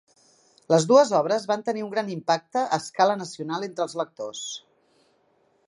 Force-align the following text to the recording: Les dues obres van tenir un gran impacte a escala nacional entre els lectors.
Les 0.73 0.85
dues 0.91 1.11
obres 1.19 1.45
van 1.51 1.65
tenir 1.67 1.83
un 1.87 1.91
gran 1.91 2.09
impacte 2.13 2.63
a 2.69 2.79
escala 2.85 3.19
nacional 3.21 3.69
entre 3.69 3.87
els 3.87 3.95
lectors. 4.01 4.43